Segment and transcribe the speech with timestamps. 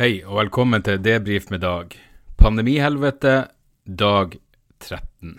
[0.00, 1.90] Hei, og velkommen til Debrif med Dag.
[2.40, 3.32] Pandemihelvete,
[3.84, 4.38] dag
[4.80, 5.34] 13.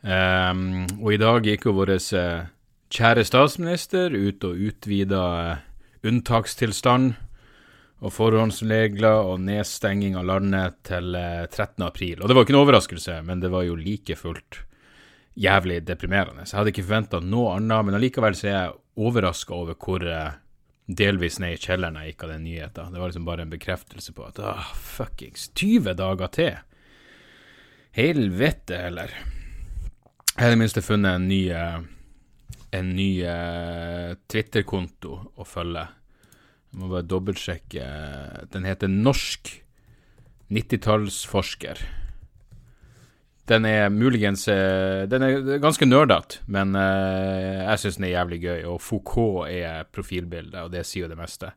[0.00, 0.62] Um,
[1.02, 2.46] og i dag gikk jo vår eh,
[2.88, 5.60] kjære statsminister ut og utvida eh,
[6.08, 7.12] unntakstilstand
[8.00, 11.84] og forhåndsregler og nedstenging av landet til eh, 13.
[11.84, 12.22] april.
[12.22, 14.62] Og det var ikke noe overraskelse, men det var jo like fullt
[15.36, 16.48] jævlig deprimerende.
[16.48, 20.08] Så jeg hadde ikke forventa noe annet, men allikevel så er jeg overraska over hvor
[20.16, 20.30] eh,
[20.88, 22.92] delvis ned i kjelleren jeg gikk av den nyheten.
[22.92, 26.56] Det var liksom bare en bekreftelse på at ah, fuckings 20 dager til.
[27.98, 29.12] Helvete heller.
[30.32, 31.78] Jeg har i det minste funnet en ny, eh,
[32.78, 35.84] en ny eh, Twitter-konto å følge.
[36.68, 37.86] Jeg må bare dobbeltsjekke.
[38.52, 39.50] Den heter Norsk
[40.48, 41.80] 90-tallsforsker.
[43.48, 48.40] Den er muligens eh, Den er ganske nerdete, men eh, jeg syns den er jævlig
[48.44, 48.60] gøy.
[48.74, 51.52] Og Foucault er profilbildet, og det sier jo det meste.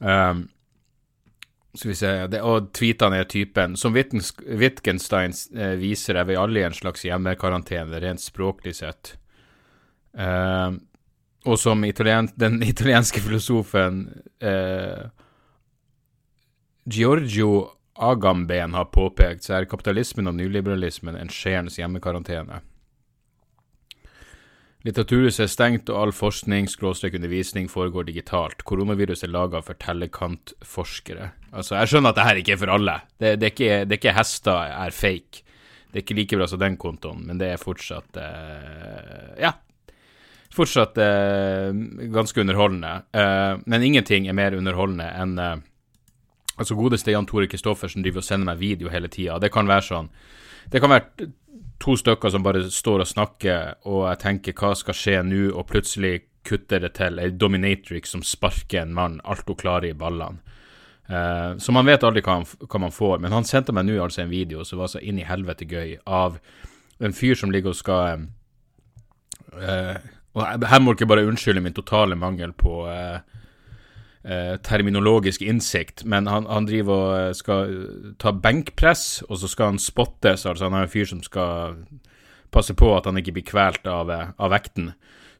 [0.00, 0.46] Um,
[1.74, 6.60] skal vi se det, Og tweetene er typen Som Wittgenstein eh, viser, er vi alle
[6.60, 9.14] i en slags hjemmekarantene, rent språklig sett.
[10.12, 10.76] Uh,
[11.48, 14.04] og som italien, den italienske filosofen
[14.44, 15.08] uh,
[16.84, 22.62] Giorgio Agamben har påpekt, så er kapitalismen og nyliberalismen en skjærens hjemmekarantene.
[24.82, 28.64] Litteraturhuset er stengt, og all forskning skråstrek undervisning foregår digitalt.
[28.66, 31.28] Koronaviruset er laga for tellekantforskere.
[31.52, 32.96] Altså, jeg skjønner at det her ikke er for alle.
[33.14, 35.44] Det, det, er ikke, det er ikke hester er fake.
[35.92, 39.52] Det er ikke like bra som den kontoen, men det er fortsatt eh, Ja.
[40.52, 41.70] Fortsatt eh,
[42.12, 42.96] ganske underholdende.
[43.14, 45.60] Eh, men ingenting er mer underholdende enn eh,
[46.60, 49.38] Altså godeste Jan Tore Kristoffersen driver og sender meg video hele tida.
[49.40, 50.10] Det kan være sånn
[50.72, 51.30] Det kan være
[51.82, 55.66] to stykker som bare står og snakker, og jeg tenker hva skal skje nå, og
[55.66, 60.38] plutselig kutter det til ei dominatrix som sparker en mann, alt hun klarer i ballene.
[61.10, 63.18] Uh, så man vet aldri hva, han, hva man får.
[63.20, 65.96] Men han sendte meg nå altså en video som var så inn i helvete gøy,
[66.06, 66.38] av
[67.02, 68.26] en fyr som ligger og skal
[69.58, 69.96] uh,
[70.32, 73.18] Og her må dere bare unnskylde min totale mangel på eh,
[74.24, 77.76] eh, terminologisk innsikt, men han, han driver og eh, skal
[78.22, 80.46] ta benkpress, og så skal han spottes.
[80.46, 81.82] Altså han er en fyr som skal
[82.52, 84.92] passe på at han ikke blir kvelt av, eh, av vekten.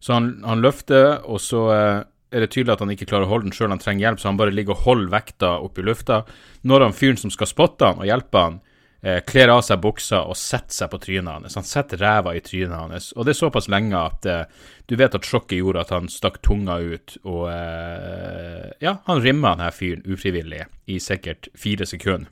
[0.03, 2.00] Så han, han løfter, og så eh,
[2.32, 4.31] er det tydelig at han ikke klarer å holde den sjøl, han trenger hjelp, så
[4.31, 6.22] han bare ligger og holder vekta opp i lufta.
[6.66, 8.72] Når han fyren som skal spotte han og hjelpe han, eh,
[9.02, 11.56] kler av seg buksa og setter seg på trynet hans.
[11.58, 14.44] Han setter ræva i trynet hans, og det er såpass lenge at eh,
[14.86, 19.56] du vet at sjokket gjorde at han stakk tunga ut, og eh, ja, han rimma
[19.56, 22.30] denne fyren ufrivillig i sikkert fire sekunder,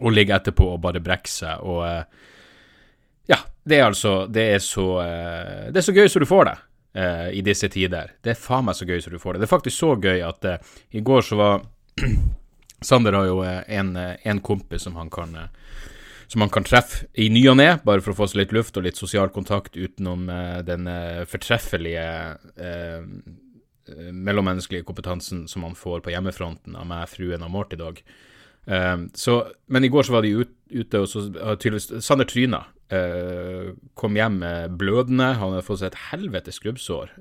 [0.00, 2.32] og ligger etterpå og bare brekker seg, og eh,
[3.30, 6.44] ja, det er altså Det er så eh, Det er så gøy som du får
[6.46, 6.56] det
[7.02, 8.12] eh, i disse tider.
[8.22, 9.42] Det er faen meg så gøy som du får det.
[9.42, 11.64] Det er faktisk så gøy at eh, i går så var
[12.84, 15.48] Sander har jo eh, en, eh, en kompis som han kan eh,
[16.26, 18.76] som man kan treffe i ny og ne, bare for å få seg litt luft
[18.76, 20.24] og litt sosial kontakt utenom
[20.66, 20.88] den
[21.30, 22.06] fortreffelige
[22.58, 23.04] eh,
[24.10, 28.00] mellommenneskelige kompetansen som man får på hjemmefronten av meg, fruen og Mort i dag.
[28.66, 29.36] Eh, så,
[29.70, 32.64] men i går så var de ut, ute, og så har tydeligvis Sander tryna.
[32.90, 34.42] eh, kom hjem
[34.74, 37.14] blødende, han hadde fått seg et helvetes skrubbsår.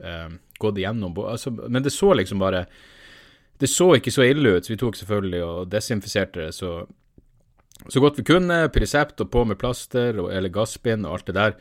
[0.58, 2.66] gått igjennom altså, Men det så liksom bare
[3.60, 6.84] Det så ikke så ille ut, så vi tok selvfølgelig og desinfiserte det så
[7.92, 11.36] så godt vi kunne, Prisept og på med plaster og, eller gassbind og alt det
[11.36, 11.58] der.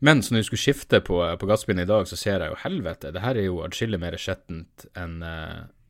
[0.00, 2.60] Men så når vi skulle skifte på, på gassbind i dag, så ser jeg jo
[2.62, 5.18] helvete, det her er jo atskillig mer skjettent enn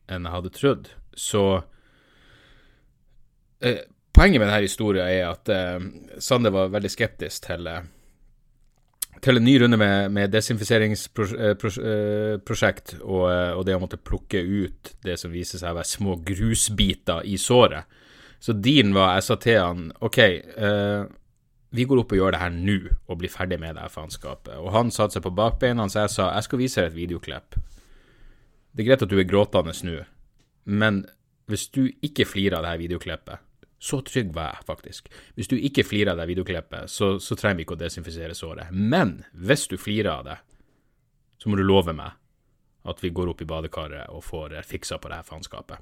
[0.09, 0.89] en jeg hadde trodd.
[1.13, 1.43] Så
[3.61, 5.83] eh, Poenget med denne historien er at eh,
[6.19, 7.85] Sander var veldig skeptisk til eh,
[9.23, 14.81] til en ny runde med, med desinfiseringsprosjekt og, eh, og det å måtte plukke ut
[15.05, 17.83] det som viser seg å være små grusbiter i såret.
[18.39, 21.03] Så din var, jeg sa til han, ok, eh,
[21.75, 24.55] vi går opp og gjør det her nå, og blir ferdig med det faenskapet.
[24.57, 27.49] Og han satte seg på bakbeina, så jeg sa, jeg skal vise deg et videoklipp.
[28.71, 29.97] Det er greit at du er gråtende nå,
[30.69, 30.93] men
[31.49, 33.37] hvis du ikke flirer av det her videoklippet,
[33.79, 35.09] så trygg var jeg faktisk.
[35.39, 38.71] Hvis du ikke flirer av det videoklippet, så, så trenger vi ikke å desinfisere såret.
[38.71, 40.39] Men hvis du flirer av det,
[41.39, 42.17] så må du love meg
[42.89, 45.79] at vi går opp i badekaret og får eh, fiksa på det her faenskapet.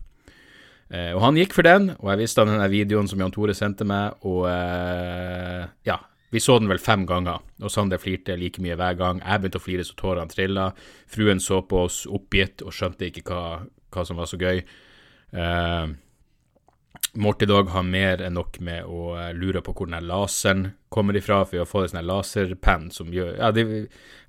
[0.93, 3.55] Eh, og han gikk for den, og jeg visste av den videoen som Jan Tore
[3.57, 5.97] sendte meg, og eh, ja,
[6.33, 9.21] vi så den vel fem ganger, og Sander flirte like mye hver gang.
[9.23, 10.67] Jeg begynte å flire så tårene trilla.
[11.09, 13.61] Fruen så på oss oppgitt og skjønte ikke hva,
[13.95, 14.59] hva som var så gøy.
[15.31, 15.95] Uh,
[17.13, 21.17] Morty Dog har mer enn nok med å eh, lure på hvor den laseren kommer
[21.17, 23.65] ifra, for har fått en sånn laserpenn som gjør Ja, det,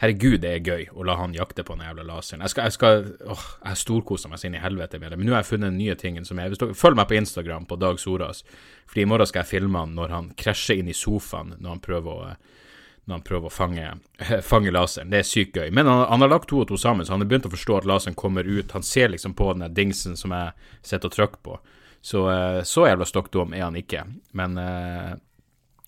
[0.01, 2.45] herregud, det er gøy å la han jakte på den jævla laseren.
[2.47, 5.29] Jeg skal, jeg skal åh, jeg storkoser meg så inn i helvete med det, men
[5.29, 8.45] nå har jeg funnet nye ting som jeg Følg meg på Instagram på Dag Soras,
[8.89, 11.85] for i morgen skal jeg filme han når han krasjer inn i sofaen når han
[11.85, 12.31] prøver å
[13.09, 13.91] når han prøver å fange,
[14.51, 15.09] fange laseren.
[15.09, 15.71] Det er sykt gøy.
[15.73, 17.79] Men han, han, har lagt to og to sammen, så han har begynt å forstå
[17.79, 18.75] at laseren kommer ut.
[18.77, 20.53] Han ser liksom på den dingsen som jeg
[20.85, 21.57] sitter og trykker på.
[22.01, 24.05] Så, eh, så jævla stokk dum er han ikke.
[24.39, 25.15] Men uh,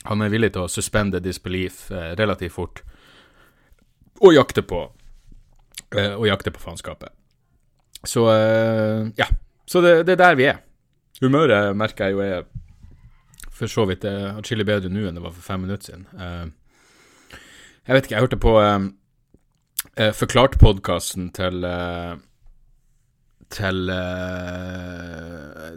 [0.04, 2.82] han er villig til å suspende disbelief uh, relativt fort.
[4.20, 4.86] Og jakte på
[5.90, 7.10] Og jakte på faenskapet.
[8.06, 8.22] Så
[9.18, 9.26] ja.
[9.66, 10.60] Så det, det, er der vi er.
[11.18, 12.44] Humøret merker jeg jo er
[13.50, 16.06] for så vidt atskillig bedre nå enn det var for fem minutter siden.
[17.88, 18.54] jeg vet ikke, jeg hørte på
[20.20, 21.66] Forklart-podkasten til
[23.50, 25.70] til uh,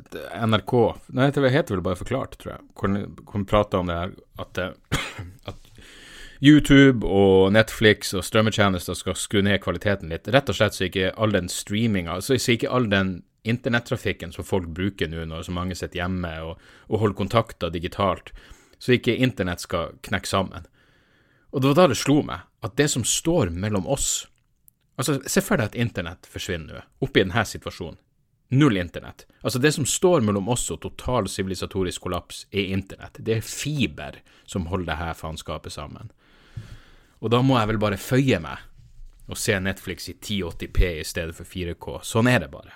[0.45, 0.73] NRK
[1.17, 2.63] Nei, det heter vel bare Forklart, tror jeg.
[2.77, 4.61] Hvor vi prater om det her at,
[5.49, 5.59] at,
[6.43, 10.27] YouTube og Netflix og strømmetjenester skal skru ned kvaliteten litt.
[10.27, 14.67] Rett og slett så ikke all den streaminga, så ikke all den internettrafikken som folk
[14.75, 16.59] bruker nå når så mange sitter hjemme og,
[16.91, 18.33] og holder kontakter digitalt,
[18.75, 20.67] så ikke internett skal knekke sammen.
[21.53, 24.25] Og det var da det slo meg at det som står mellom oss
[24.95, 27.99] Altså, Se for deg at internett forsvinner nå, oppi denne situasjonen.
[28.53, 29.25] Null internett.
[29.41, 33.17] Altså, det som står mellom oss og total sivilisatorisk kollaps, er internett.
[33.17, 36.11] Det er fiber som holder det her faenskapet sammen.
[37.23, 38.69] Og da må jeg vel bare føye meg
[39.31, 42.01] og se Netflix i 1080P i stedet for 4K.
[42.05, 42.75] Sånn er det bare.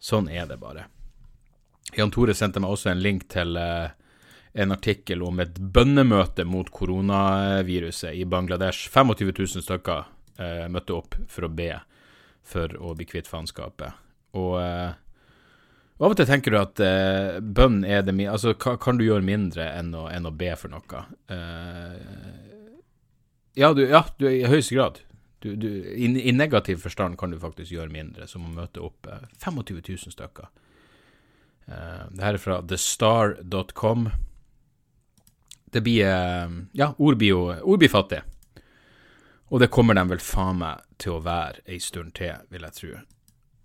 [0.00, 0.86] Sånn er det bare.
[1.94, 3.92] Jan Tore sendte meg også en link til uh,
[4.52, 8.88] en artikkel om et bønnemøte mot koronaviruset i Bangladesh.
[8.90, 10.08] 25 000 stykker
[10.40, 11.74] eh, møtte opp for å be
[12.50, 13.94] for å bli kvitt faenskapet.
[14.38, 14.92] Og eh,
[16.00, 19.04] av og til tenker du at eh, bønn er det mye Altså, ka, kan du
[19.04, 21.04] gjøre mindre enn å, enn å be for noe?
[21.28, 21.98] Eh,
[23.60, 25.02] ja, du, ja du, i høyeste grad.
[25.44, 29.08] Du, du, i, i, negativ forstand kan du faktisk gjøre mindre, som å møte opp
[29.44, 30.50] 25 eh, 000 stykker.
[31.70, 34.08] Det her er fra thestar.com.
[35.70, 36.02] Det blir
[36.74, 38.24] Ja, ord blir jo ord blir fattig.
[39.50, 42.76] Og det kommer de vel faen meg til å være ei stund til, vil jeg
[42.76, 42.90] tro.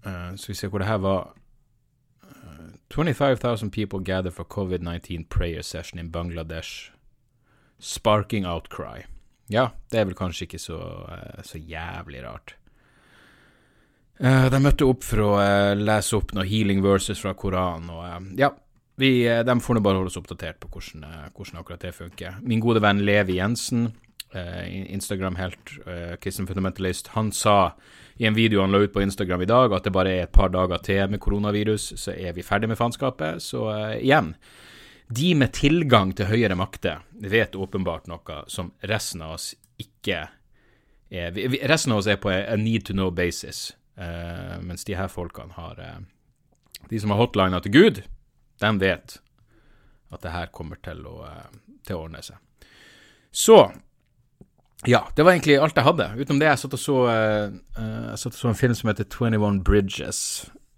[0.05, 1.33] Uh, så vi ser hvor det her var.
[2.25, 6.91] Uh, 25,000 people gather for covid-19 prayer session in Bangladesh.
[7.77, 9.05] Sparking outcry.
[9.49, 12.57] Ja, det er vel kanskje ikke så, uh, så jævlig rart.
[14.15, 15.31] De møtte opp for å
[15.75, 18.47] lese opp noen healing verses fra Koranen, og ja,
[18.95, 21.03] vi, de får nå bare holde oss oppdatert på hvordan,
[21.35, 22.37] hvordan, akkurat det funker.
[22.39, 24.04] Min gode venn Levi Jensen Eh,
[24.35, 27.73] Instagram-helt, uh, kristen fundamentalist, han sa
[28.17, 30.31] i en video han la ut på Instagram i dag, at det bare er et
[30.35, 33.43] par dager til med koronavirus, så er vi ferdig med faenskapet.
[33.43, 34.33] Så uh, igjen,
[35.07, 39.51] de med tilgang til høyere makter vet åpenbart noe som resten av oss
[39.81, 40.27] ikke
[41.11, 44.95] er vi, Resten av oss er på a need to know basis, uh, mens de
[44.97, 45.81] her folkene har
[46.89, 48.01] De som har hotlina til Gud,
[48.61, 49.19] de vet
[50.13, 51.25] at det her kommer til å,
[51.85, 52.37] til å ordne seg.
[53.31, 53.57] Så
[54.89, 56.09] ja, det var egentlig alt jeg hadde.
[56.17, 59.07] Utenom det, jeg satt og så, uh, jeg satt og så en film som heter
[59.09, 60.19] 21 Bridges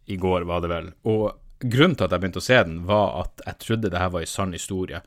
[0.07, 0.91] i går, var det vel.
[1.09, 4.13] Og grunnen til at jeg begynte å se den, var at jeg trodde det her
[4.13, 5.01] var en sann historie.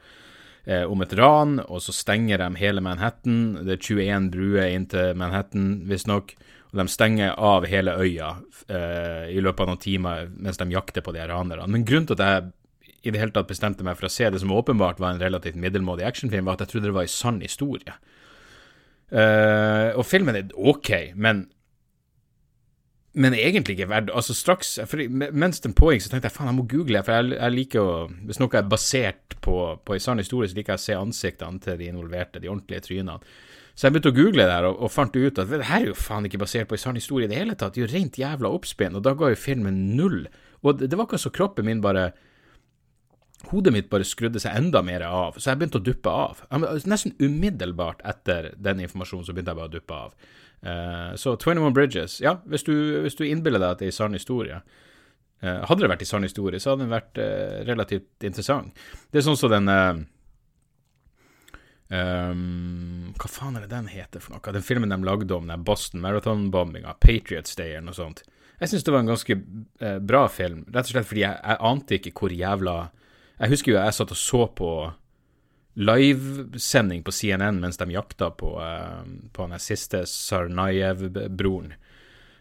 [0.65, 3.65] Eh, om et ran, og så stenger de hele Manhattan.
[3.65, 6.35] Det er 21 bruer inn til Manhattan, visstnok.
[6.71, 8.35] Og de stenger av hele øya
[8.69, 11.67] eh, i løpet av noen timer mens de jakter på de ranerne.
[11.67, 12.51] Men grunnen til at jeg
[13.01, 15.57] i det hele tatt bestemte meg for å se det som åpenbart var en relativt
[15.57, 17.95] middelmådig actionfilm, var at jeg trodde det var en sann historie.
[19.11, 21.49] Uh, og filmen er ok, men
[23.19, 26.59] men egentlig ikke verdt Altså, straks for, Mens den pågikk, så tenkte jeg faen, jeg
[26.61, 27.95] må google, for jeg, jeg liker å
[28.29, 31.63] Hvis noe er basert på, på en sann historie, så liker jeg å se ansiktene
[31.65, 33.19] til de involverte, de ordentlige trynene.
[33.75, 35.91] Så jeg begynte å google det her, og, og fant ut at det her er
[35.91, 37.73] jo faen ikke basert på en sann historie i det hele tatt.
[37.75, 40.27] Det er jo rent jævla oppspinn, og da ga jo filmen null.
[40.61, 42.11] Og det, det var ikke så kroppen min bare
[43.49, 46.43] hodet mitt bare skrudde seg enda mer av, så jeg begynte å duppe av.
[46.89, 50.15] Nesten umiddelbart etter den informasjonen så begynte jeg bare å duppe av.
[50.61, 53.97] Uh, så 21 Bridges, ja, hvis du, hvis du innbiller deg at det er en
[53.97, 58.27] sann historie uh, Hadde det vært en sann historie, så hadde den vært uh, relativt
[58.29, 58.83] interessant.
[59.09, 60.03] Det er sånn som den um,
[63.17, 64.53] Hva faen er det den heter for noe?
[64.53, 68.21] Den filmen de lagde om den Boston Marathon-bombinga, Patriots Day eller noe sånt.
[68.61, 69.35] Jeg syns det var en ganske
[69.81, 72.75] eh, bra film, rett og slett fordi jeg, jeg ante ikke hvor jævla
[73.41, 74.73] Jeg husker jo jeg satt og så på
[75.81, 81.73] livesending på CNN mens de jakta på, eh, på den siste Sarnajev-broren.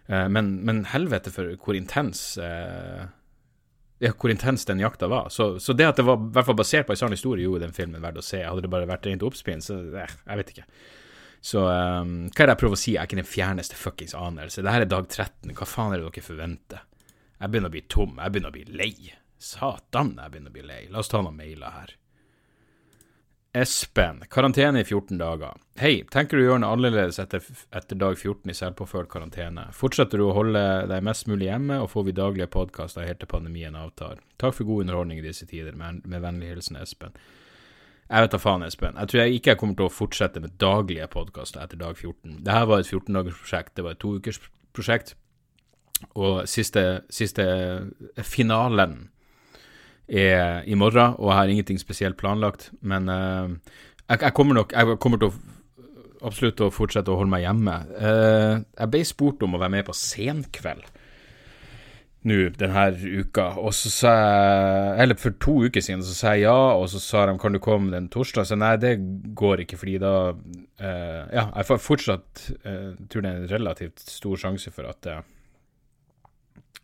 [0.09, 3.05] Eh, men, men, helvete for hvor intens eh,
[3.99, 5.29] ja, hvor intens den jakta var.
[5.29, 7.67] Så, så, det at det var i hvert fall basert på en sann historie, gjorde
[7.67, 8.41] den filmen verdt å se.
[8.43, 10.67] Hadde det bare vært rent oppspinn, så eh, jeg vet ikke.
[11.39, 12.93] Så um, hva er det jeg prøver å si?
[12.95, 14.63] Jeg er ikke den fjerneste fuckings anelse.
[14.63, 15.53] Dette er dag 13.
[15.55, 16.81] Hva faen er det dere forventer?
[17.39, 18.17] Jeg begynner å bli tom.
[18.19, 19.13] Jeg begynner å bli lei.
[19.39, 20.83] Satan, jeg begynner å bli lei.
[20.91, 21.95] La oss ta noen mailer her.
[23.55, 25.55] Espen, karantene i 14 dager.
[25.79, 27.41] Hei, tenker du å gjøre noe annerledes etter,
[27.73, 29.63] etter dag 14 i selvpåført karantene?
[29.73, 33.31] Fortsetter du å holde deg mest mulig hjemme, og får vi daglige podkaster helt til
[33.31, 34.21] pandemien avtar?
[34.37, 35.73] Takk for god underholdning i disse tider.
[35.79, 37.17] Med, med vennlig hilsen Espen.
[38.09, 39.01] Jeg vet da faen, Espen.
[39.01, 42.41] Jeg tror jeg ikke jeg kommer til å fortsette med daglige podkaster etter dag 14.
[42.43, 45.15] Dette var et 14-dagersprosjekt, det var et toukersprosjekt.
[46.21, 47.45] Og siste, siste
[48.23, 49.09] finalen
[50.09, 52.69] er i morgen, og jeg har ingenting spesielt planlagt.
[52.81, 53.49] Men uh,
[54.09, 55.57] jeg, jeg, kommer nok Jeg kommer til å
[56.25, 57.75] absolutt å fortsette å holde meg hjemme.
[57.95, 60.89] Uh, jeg ble spurt om å være med på Senkveld
[62.27, 62.89] nå denne
[63.21, 63.53] uka.
[63.63, 66.99] Og så sa jeg Eller for to uker siden så sa jeg ja, og så
[66.99, 68.49] sa de kan du komme den torsdag?
[68.49, 68.97] Så nei, det
[69.39, 74.35] går ikke, fordi da uh, Ja, jeg får fortsatt tror det er en relativt stor
[74.41, 75.07] sjanse for at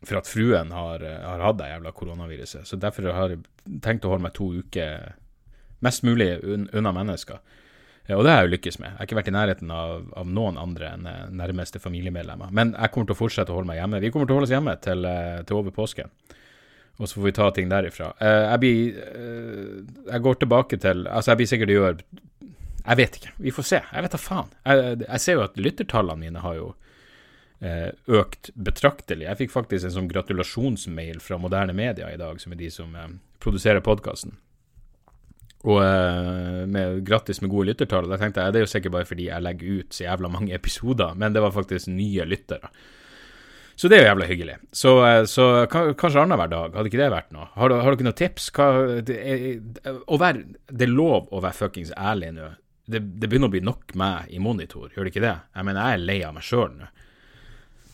[0.06, 2.68] for at fruen har, har hatt det jævla koronaviruset.
[2.68, 5.16] Så derfor har jeg tenkt å holde meg to uker
[5.86, 7.40] mest mulig un unna mennesker.
[8.14, 8.92] Og det har jeg jo lykkes med.
[8.92, 12.52] Jeg har ikke vært i nærheten av, av noen andre enn eh, nærmeste familiemedlemmer.
[12.54, 14.02] Men jeg kommer til å fortsette å holde meg hjemme.
[14.04, 16.14] Vi kommer til å holde oss hjemme til, eh, til over påsken.
[17.00, 18.12] Og så får vi ta ting derifra.
[18.22, 19.00] Eh, jeg blir
[20.06, 21.98] Jeg går tilbake til Altså, jeg blir sikkert å gjøre
[22.86, 23.32] Jeg vet ikke.
[23.42, 23.82] Vi får se.
[23.82, 24.54] Jeg vet da faen.
[24.64, 26.76] Jeg, jeg ser jo at lyttertallene mine har jo
[27.62, 29.26] økt betraktelig.
[29.30, 32.92] Jeg fikk faktisk en sånn gratulasjonsmail fra Moderne Media i dag, som er de som
[33.42, 34.36] produserer podkasten.
[35.66, 38.10] Og uh, med grattis med gode lyttertall.
[38.10, 40.54] Da tenkte jeg det er jo sikkert bare fordi jeg legger ut så jævla mange
[40.60, 42.70] episoder, men det var faktisk nye lyttere.
[43.76, 44.54] Så det er jo jævla hyggelig.
[44.72, 44.92] Så,
[45.28, 47.50] så kanskje annenhver dag, hadde ikke det vært noe?
[47.58, 48.46] Har, har dere noen tips?
[48.56, 48.68] Hva,
[49.04, 49.42] det, er,
[50.08, 52.54] være, det, er, lov å være fuckings ærlig nå.
[52.86, 55.34] Det, det, begynner å bli nok meg i monitor, gjør det ikke det?
[55.58, 56.88] Jeg mener, jeg er lei av meg sjøl nå.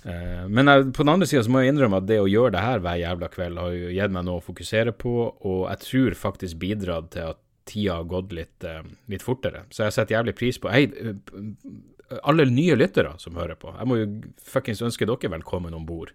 [0.01, 2.63] Uh, men jeg, på den andre sida må jeg innrømme at det å gjøre det
[2.65, 6.17] her hver jævla kveld har jo gitt meg noe å fokusere på, og jeg tror
[6.17, 8.81] faktisk bidratt til at tida har gått litt, uh,
[9.13, 9.67] litt, fortere.
[9.69, 13.75] Så jeg setter jævlig pris på Hei, uh, alle nye lyttere som hører på.
[13.77, 14.07] Jeg må jo
[14.43, 16.11] fuckings ønske dere velkommen om bord.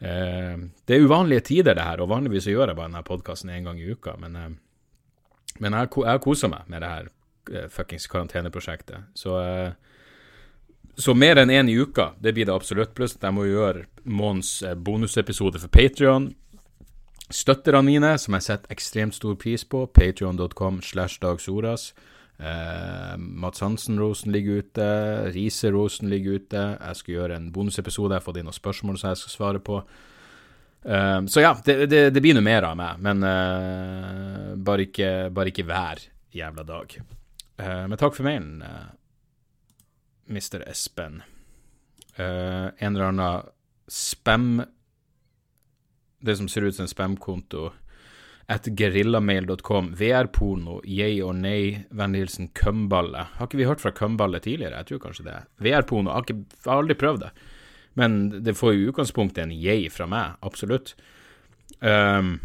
[0.00, 3.66] Det er uvanlige tider, det her, og vanligvis så gjør jeg bare denne podkasten én
[3.66, 4.14] gang i uka.
[4.22, 4.38] Men,
[5.58, 7.10] men jeg, har kosa meg med det her
[7.74, 9.10] fuckings karanteneprosjektet.
[9.18, 9.34] Så,
[10.98, 12.94] så mer enn én en i uka, det blir det absolutt.
[12.94, 16.30] Pluss jeg må gjøre måneds bonusepisode for Patrion
[17.30, 19.84] støtterne mine, som jeg setter ekstremt stor pris på.
[19.94, 21.90] Patrion.com slash dagsoras.
[22.38, 24.86] Eh, Mats Hansen-rosen ligger ute.
[25.34, 26.62] Riise-rosen ligger ute.
[26.80, 28.14] Jeg skal gjøre en bonusepisode.
[28.14, 29.80] Jeg har fått inn noen spørsmål som jeg skal svare på.
[30.84, 35.12] Eh, så ja, det, det, det blir noe mer av meg, men eh, bare, ikke,
[35.34, 37.00] bare, ikke, hver jævla dag.
[37.60, 38.62] Uh, men takk for mailen,
[40.30, 40.62] Mr.
[40.70, 41.22] Espen.
[42.16, 43.48] en eller annen
[43.90, 44.62] spam
[46.20, 47.70] det som ser ut som en spamkonto,
[48.50, 53.26] at gerillamail.com, VR-porno, yay or nay, vennlig hilsen Kømballe.
[53.36, 54.76] Har ikke vi hørt fra Kømballe tidligere?
[54.82, 55.36] Jeg tror kanskje det.
[55.62, 56.26] VR-porno, har,
[56.66, 57.30] har aldri prøvd det.
[57.94, 60.96] Men det får i utgangspunktet en yay fra meg, absolutt.
[61.80, 62.40] Um,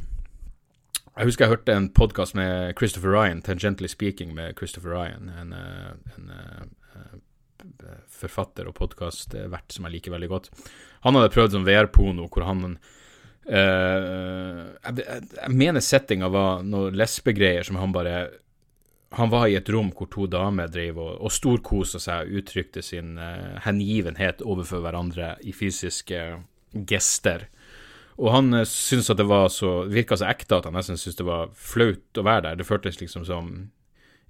[1.15, 5.53] jeg husker jeg hørte en podkast med Christopher Ryan, Tangently Speaking med Christopher Ryan, en,
[5.53, 6.31] eh, en, en
[6.95, 7.19] eh,
[8.11, 10.51] forfatter og podkastvert som jeg liker veldig godt.
[11.05, 12.77] Han hadde prøvd som VR-pono, hvor han
[13.45, 18.15] Uh, jeg, jeg, mener settinga var noen lesbegreier som han bare
[19.19, 22.81] Han var i et rom hvor to damer drev og, og storkosa seg og uttrykte
[22.81, 26.23] sin uh, hengivenhet overfor hverandre i fysiske
[26.89, 27.45] gester.
[28.17, 31.29] Og han syntes at det var så virka så ekte at han nesten syntes det
[31.29, 32.59] var flaut å være der.
[32.59, 33.53] Det føltes liksom som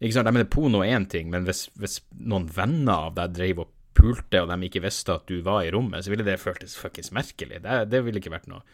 [0.02, 3.38] Ikke sant, jeg mener porno er én ting, men hvis, hvis, noen venner av deg
[3.38, 6.36] drev og pulte, og de ikke visste at du var i rommet, så ville det
[6.42, 7.62] føltes fuckings merkelig.
[7.64, 8.66] Det, det ville ikke vært noe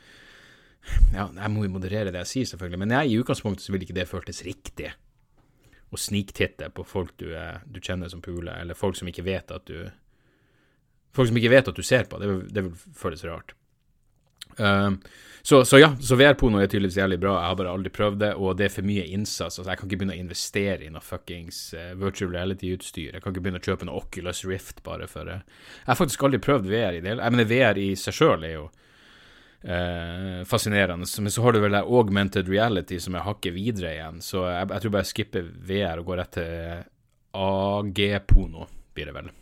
[1.14, 3.86] ja, jeg må jo moderere det jeg sier, selvfølgelig, men jeg, i utgangspunktet så ville
[3.86, 4.90] ikke det føltes riktig
[5.92, 7.28] å sniktitte på folk du,
[7.68, 9.92] du kjenner som puler, eller folk som ikke vet at du
[11.12, 12.16] Folk som ikke vet at du ser på.
[12.22, 13.50] Det vil, det vil føles rart.
[14.60, 14.98] Uh,
[15.44, 17.34] så, så, ja, så VR-porno er tydeligvis jævlig bra.
[17.40, 19.58] Jeg har bare aldri prøvd det, og det er for mye innsats.
[19.58, 23.16] Altså, jeg kan ikke begynne å investere i noe fuckings uh, virtual reality-utstyr.
[23.16, 25.42] Jeg kan ikke begynne å kjøpe noe Oculus Rift bare for uh,
[25.80, 27.16] Jeg har faktisk aldri prøvd VR i det.
[27.18, 31.80] Jeg mener, VR i seg sjøl er jo uh, fascinerende, men så har du vel
[31.80, 35.52] det augmented reality som er hakket videre igjen, så jeg, jeg tror bare jeg skipper
[35.74, 36.88] VR og går rett til
[37.42, 39.36] AG-porno, blir det vel.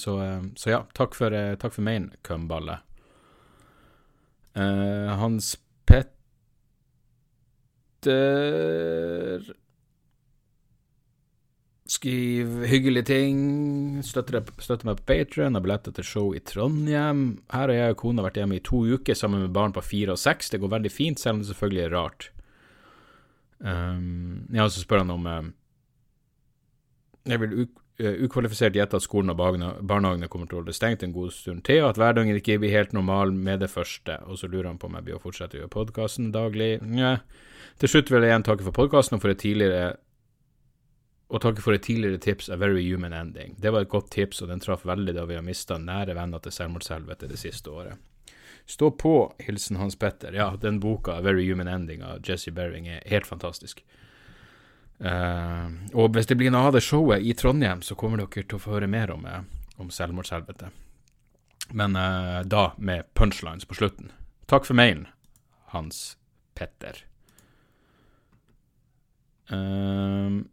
[0.00, 0.12] Så,
[0.56, 2.78] så, ja, takk for, takk for main, cumballe.
[4.54, 5.56] Uh, Hans
[5.86, 6.14] Petter
[11.84, 13.38] Skriv hyggelige ting.
[14.06, 15.54] Støtter, støtter meg på Patrion.
[15.54, 17.24] Har billetter til show i Trondheim.
[17.52, 20.14] Her har jeg og kona vært hjemme i to uker sammen med barn på fire
[20.16, 20.50] og seks.
[20.50, 22.30] Det går veldig fint, selv om det selvfølgelig er rart.
[23.64, 25.54] Um, ja, så spør han om um,
[27.24, 31.14] Jeg vil Eh, ukvalifisert gjette at skolen og barnehagene kommer til å holde stengt en
[31.14, 34.18] god stund til, og at hverdagen ikke blir helt normal med det første.
[34.26, 36.78] Og så lurer han på om jeg blir å fortsette å gjøre podkasten daglig.
[36.82, 37.18] Nja.
[37.78, 39.94] Til slutt vil jeg igjen takke for podkasten og for et tidligere
[41.34, 43.56] og takke for et tidligere tips, A Very Human Ending.
[43.58, 46.42] Det var et godt tips, og den traff veldig da vi har mista nære venner
[46.42, 47.98] til selvmordshelvete det siste året.
[48.70, 50.36] Stå på, hilsen Hans Petter.
[50.36, 53.82] Ja, den boka, A Very Human Ending av Jesse Bering, er helt fantastisk.
[55.02, 58.58] Uh, og hvis det blir noe av det showet i Trondheim, så kommer dere til
[58.58, 59.42] å få høre mer om, eh,
[59.82, 60.70] om selvmordshelvete.
[61.74, 64.12] Men uh, da med punchlines på slutten.
[64.46, 65.08] Takk for mailen,
[65.74, 66.16] Hans
[66.54, 67.02] Petter.
[69.50, 70.44] Uh,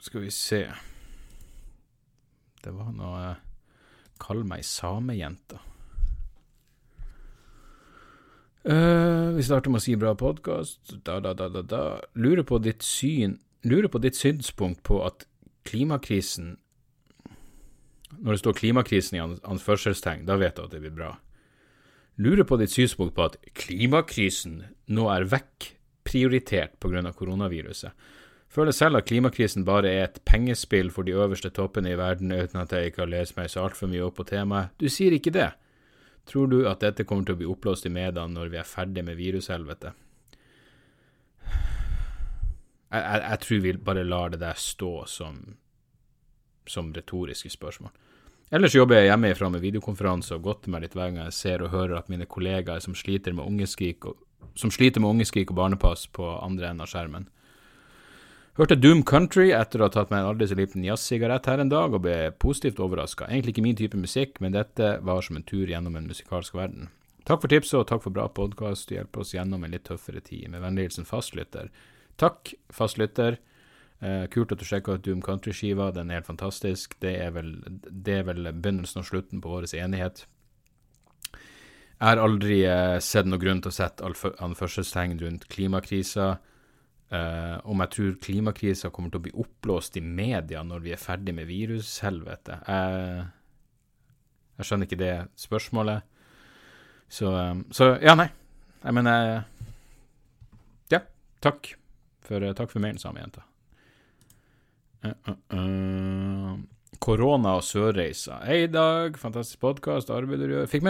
[0.00, 0.62] skal vi se
[2.64, 3.34] Det var noe
[4.20, 5.60] Kall meg samejenta.
[8.60, 10.90] Uh, vi starter med å si bra podkast.
[11.06, 11.84] Da, da, da, da, da.
[12.12, 15.24] Lurer på ditt syn Lurer på ditt synspunkt på at
[15.68, 16.58] klimakrisen
[18.20, 21.10] Når det står 'klimakrisen' i anførselstegn, da vet du at det blir bra.
[22.18, 27.12] Lurer på ditt synspunkt på at klimakrisen nå er vekk prioritert pga.
[27.12, 27.92] koronaviruset.
[28.48, 32.60] Føler selv at klimakrisen bare er et pengespill for de øverste toppene i verden, uten
[32.60, 34.68] at jeg ikke har lest meg så altfor mye opp på temaet.
[34.80, 35.52] Du sier ikke det.
[36.30, 39.02] Tror du at dette kommer til å bli oppblåst i media når vi er ferdig
[39.06, 39.90] med virushelvete?
[42.90, 45.40] Jeg, jeg, jeg, tror vi bare lar det der stå som,
[46.66, 47.92] som retoriske spørsmål.
[48.50, 51.70] Ellers jobber jeg hjemmefra med videokonferanse og godter meg litt hver gang jeg ser og
[51.74, 54.18] hører at mine kollegaer som sliter med ungeskrik og,
[54.58, 57.28] som sliter med ungeskrik og barnepass på andre enden av skjermen.
[58.60, 61.70] Hørte Doom Country etter å ha tatt meg en aldri så liten jazzsigarett her en
[61.72, 63.24] dag, og ble positivt overraska.
[63.24, 66.90] Egentlig ikke min type musikk, men dette var som en tur gjennom en musikalsk verden.
[67.24, 68.90] Takk for tipset, og takk for bra podkast.
[68.90, 70.50] Du hjelper oss gjennom en litt tøffere tid.
[70.52, 71.70] Med vennlig fastlytter.
[72.20, 73.38] Takk, fastlytter.
[74.04, 76.98] Eh, kult at du sjekka ut Doom Country-skiva, den er helt fantastisk.
[77.00, 80.26] Det er, vel, det er vel begynnelsen og slutten på vår enighet.
[81.32, 86.34] Jeg har aldri eh, sett noen grunn til å sette anførselstegn rundt klimakrisa.
[87.10, 91.00] Uh, om jeg tror klimakrisa kommer til å bli oppblåst i media når vi er
[91.02, 92.60] ferdig med virushelvete.
[92.70, 93.24] Jeg,
[94.60, 96.06] jeg skjønner ikke det spørsmålet.
[97.10, 98.28] Så, um, så ja, nei.
[98.84, 99.42] Jeg mener
[100.92, 101.02] Ja,
[101.42, 101.72] takk
[102.22, 103.42] for, uh, takk for mailen, samejenta.
[105.02, 106.60] Uh,
[107.02, 108.44] korona og sørreiser.
[108.46, 109.18] Hei, Dag.
[109.18, 110.14] Fantastisk podkast.
[110.14, 110.70] Arbeid du gjør.
[110.70, 110.86] Fikk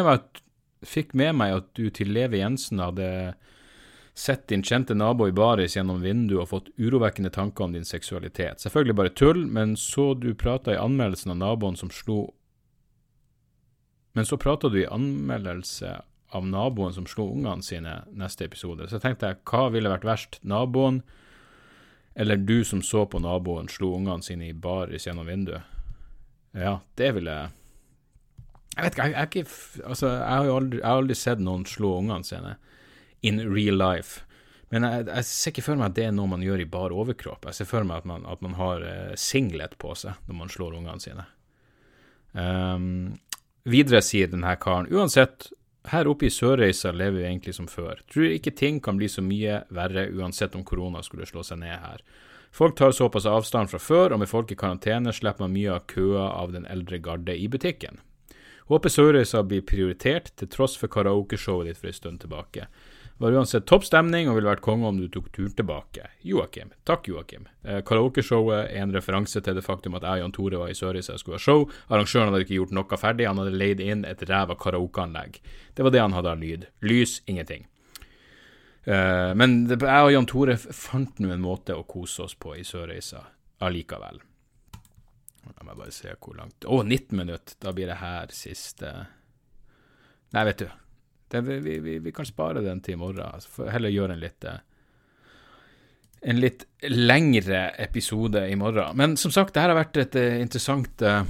[1.16, 3.08] med meg at du til Leve Jensen hadde
[4.14, 8.60] sett din kjente nabo i baris gjennom vinduet og fått urovekkende tanker om din seksualitet.
[8.60, 12.34] Selvfølgelig bare tull, men så du prata i anmeldelsen av naboen som slo
[14.12, 16.00] Men så prata du i anmeldelse
[16.34, 18.88] av naboen som slo ungene sine neste episode.
[18.88, 20.98] Så jeg tenkte jeg, hva ville vært verst, naboen
[22.18, 25.62] eller du som så på naboen slo ungene sine i baris gjennom vinduet?
[26.50, 27.36] Ja, det ville
[28.76, 31.40] jeg vet ikke, jeg, jeg, ikke, altså, jeg har jo aldri, jeg har aldri sett
[31.42, 32.54] noen slå ungene sine
[33.26, 34.24] in real life.
[34.70, 36.94] Men jeg, jeg, ser ikke for meg at det er noe man gjør i bar
[36.94, 37.48] overkropp.
[37.48, 40.52] Jeg ser for meg at man, at man har uh, singlet på seg når man
[40.52, 41.26] slår ungene sine.
[42.32, 43.16] Um,
[43.66, 45.50] videre sier denne karen uansett,
[45.90, 48.02] her oppe i Sørreisa lever vi egentlig som før.
[48.12, 51.74] Tror ikke ting kan bli så mye verre uansett om korona skulle slå seg ned
[51.80, 52.04] her.
[52.52, 55.86] Folk tar såpass avstand fra før, og med folk i karantene slipper man mye av
[55.90, 58.00] køa av den eldre garde i butikken.
[58.70, 62.66] Håper Sørreisa blir prioritert, til tross for karaokeshowet ditt for en stund tilbake.
[63.20, 66.06] Var uansett topp stemning og ville vært konge om du tok turen tilbake.
[66.24, 66.70] Joakim.
[66.88, 67.42] Takk, Joakim.
[67.68, 70.76] Eh, Karaokeshowet er en referanse til det faktum at jeg og Jan Tore var i
[70.78, 71.66] Sørøysa og skulle ha show.
[71.92, 75.36] Arrangøren hadde ikke gjort noe ferdig, han hadde leid inn et ræva karaokeanlegg.
[75.76, 76.66] Det var det han hadde av lyd.
[76.80, 77.68] Lys, ingenting.
[78.88, 82.64] Eh, men jeg og Jan Tore fant nå en måte å kose oss på i
[82.64, 83.20] Sørøysa
[83.60, 84.24] allikevel.
[85.44, 87.56] La meg bare se hvor langt Å, 19 minutter!
[87.60, 88.92] Da blir det her siste
[90.32, 90.70] Nei, vet du.
[91.30, 93.22] Det, vi, vi, vi, kan spare den til i morgen.
[93.22, 94.58] Altså, heller gjøre en litt eh,
[96.20, 98.96] en litt lengre episode i morgen.
[98.98, 101.22] Men som sagt, det her har vært et eh, interessant eh,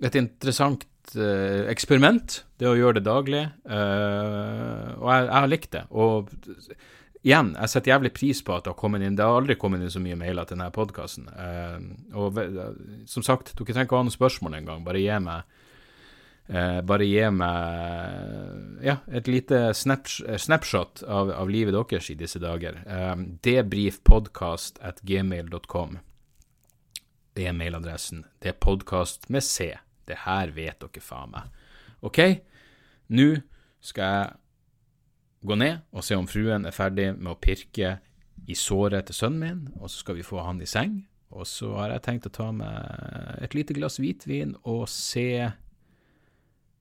[0.00, 3.40] et interessant eksperiment, det å gjøre det daglig.
[3.66, 5.80] og jeg, jeg har likt det.
[5.90, 6.28] Og
[7.26, 9.82] igjen, jeg setter jævlig pris på at det har kommet inn Det har aldri kommet
[9.82, 11.26] inn så mye mailer til denne podkasten.
[12.14, 12.38] og
[13.10, 14.86] som sagt, dere trenger ikke ha noen spørsmål engang.
[14.86, 15.50] Bare gi meg
[16.50, 22.40] Eh, bare gi meg ja, et lite snaps snapshot av, av, livet deres i disse
[22.42, 22.80] dager.
[22.82, 23.14] Eh,
[23.46, 26.00] debrifpodkast at gmail.com.
[27.38, 28.24] Det er mailadressen.
[28.42, 29.70] Det er podkast med C.
[30.10, 31.54] Det her vet dere faen meg.
[32.02, 32.18] OK?
[33.14, 33.28] Nå
[33.78, 34.34] skal jeg
[35.46, 38.00] gå ned og se om fruen er ferdig med å pirke
[38.50, 41.04] i såret til sønnen min, og så skal vi få han i seng.
[41.30, 45.52] Og så har jeg tenkt å ta med et lite glass hvitvin og se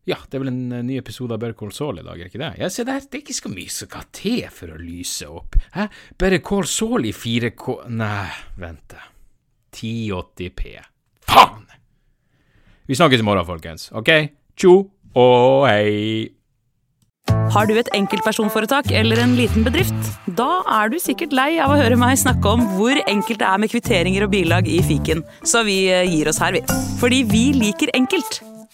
[0.10, 2.32] ja, det er vel en eh, ny episode av Better Call Saul i dag, er
[2.32, 2.54] ikke det?
[2.62, 5.60] Ja, se der, det er ikke så mye som skal til for å lyse opp.
[5.76, 5.90] Hæ?
[6.18, 8.28] Better Call Saul i 4K Nei,
[8.62, 8.98] vent
[9.70, 10.80] 1080P.
[11.30, 11.68] Faen!
[12.90, 13.92] Vi snakkes i morgen, folkens.
[13.94, 14.10] OK?
[14.58, 14.76] Tjo
[15.14, 16.34] og hei!
[17.54, 20.12] Har du et enkeltpersonforetak eller en liten bedrift?
[20.38, 23.62] Da er du sikkert lei av å høre meg snakke om hvor enkelt det er
[23.62, 26.66] med kvitteringer og bilag i fiken, så vi eh, gir oss her, vi.
[27.02, 28.42] Fordi vi liker enkelt.